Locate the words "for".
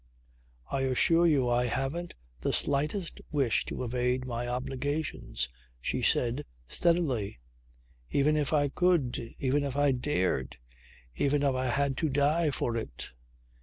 12.49-12.75